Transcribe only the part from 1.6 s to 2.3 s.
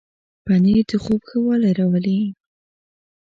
راولي.